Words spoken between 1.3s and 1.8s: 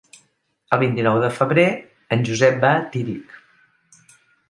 febrer